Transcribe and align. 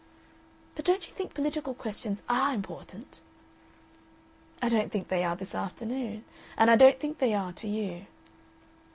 "But 0.73 0.83
don't 0.83 1.07
you 1.07 1.13
think 1.13 1.35
political 1.35 1.75
questions 1.75 2.23
ARE 2.27 2.55
important?" 2.55 3.21
"I 4.59 4.67
don't 4.67 4.91
think 4.91 5.09
they 5.09 5.23
are 5.23 5.35
this 5.35 5.53
afternoon, 5.53 6.25
and 6.57 6.71
I 6.71 6.75
don't 6.75 6.99
think 6.99 7.19
they 7.19 7.35
are 7.35 7.53
to 7.53 7.67
you." 7.67 8.07